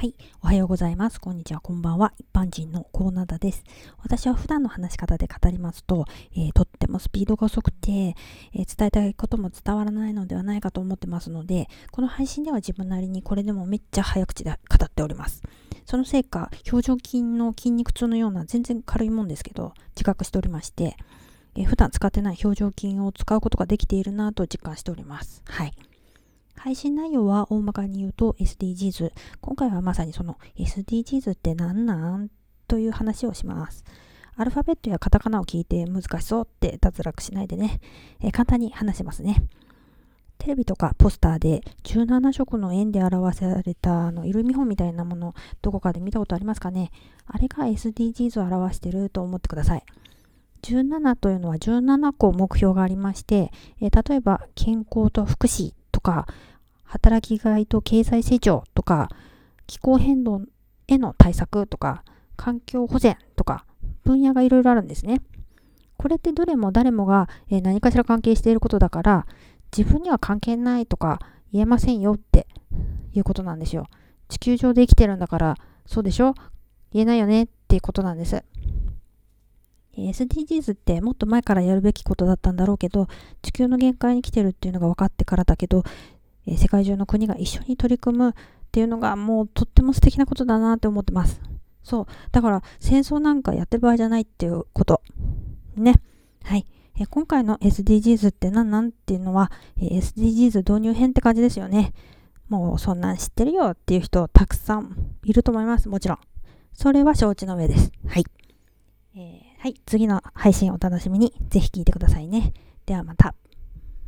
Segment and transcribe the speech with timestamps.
[0.00, 0.14] はい。
[0.40, 1.20] おはようございます。
[1.20, 1.60] こんにちは。
[1.60, 2.14] こんばんは。
[2.16, 3.64] 一般人のコーナーです。
[4.02, 15.42] 私は普段の話し方で語りますと、えー、とってもスピードが遅くて、えー、伝えたいことも伝わらないのではないかと思ってますので、この配信では自分なりにこれでもめっちゃ早口で語っております。
[15.84, 20.96] そのせいか、表情筋の筋肉痛のような全然軽いもんですけど、自覚しておりまして、
[21.56, 25.42] えー、普段使ってない表情筋を使うことができているなと実感しております。
[25.44, 25.74] はい。
[26.62, 29.12] 配信内容は大まかに言うと SDGs。
[29.40, 32.28] 今回はまさにその SDGs って何なん？
[32.68, 33.82] という話をします。
[34.36, 37.80] アルファベットやカタカナを聞いて難しそうって脱落しないでね、
[38.20, 39.42] え、簡単に話しますね。
[40.36, 46.90] テレビとかポスターで17色の円で表されたあの色見本みたいなものどこかで見たことありますかね？
[47.24, 49.84] あれが SDGs を表してると思ってください。
[50.60, 56.26] 17というのは17個目標がありまして、え、例えば健康と福祉とか
[56.90, 59.08] 働きがいと経済成長とか、
[59.68, 60.42] 気候変動
[60.88, 62.02] への対策とか、
[62.36, 63.64] 環境保全とか、
[64.02, 65.22] 分野がいろいろあるんですね。
[65.96, 69.26] これってどれも誰もが何かしら関係していることだから、
[69.76, 71.20] 自分には関係ないとか
[71.52, 72.48] 言えませんよって
[73.12, 73.86] いうことなんですよ。
[74.28, 76.34] 地球上で生きてるんだから、そうでしょ？
[76.92, 78.42] 言えないよねっていうことなんです。
[79.96, 83.06] SDGs ってもっと前からやるべきことだったんだろうけど、
[83.42, 85.84] 地球の限界に来てるっていうのが分かってからだけど、
[86.50, 88.32] え世界中の国が一緒に取り組むっ
[88.72, 91.40] ていうのがもうとっても素敵なことだなって思ってます。
[91.82, 92.06] そう。
[92.32, 95.00] だから戦争なんかやってる場合じゃないっていうこと。
[95.76, 95.94] ね。
[96.42, 96.66] はい。
[96.98, 101.92] え今回の SDGs って何なんっていうのは、え SDGs 導入編って感じですよね。
[102.48, 105.88] もうそんなん知ってるよっていう人たくさんいると思います。
[105.88, 106.18] もちろん。
[106.72, 107.92] それは承知の上です。
[108.06, 108.24] はい。
[109.14, 109.74] えー、はい。
[109.86, 112.52] 次の配信お楽しみにぜひ聞いてくださいね。
[112.86, 113.34] ではまた。